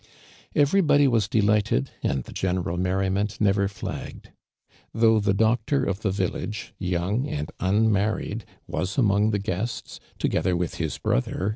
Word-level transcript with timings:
Everybody 0.55 1.07
was 1.07 1.27
delighted, 1.27 1.91
and 2.01 2.23
the 2.23 2.31
gene 2.33 2.57
ral 2.57 2.75
merriment 2.75 3.39
never 3.39 3.67
flagged. 3.67 4.31
Though 4.95 5.19
the 5.19 5.35
doctor 5.35 5.83
of 5.85 5.99
tlie 5.99 6.11
village, 6.11 6.73
young 6.79 7.27
and 7.27 7.51
unmar 7.59 8.15
ried, 8.15 8.43
was 8.65 8.97
among 8.97 9.29
the 9.29 9.37
guests, 9.37 9.99
together 10.17 10.57
with 10.57 10.77
his 10.77 10.97
i)rother. 10.97 11.49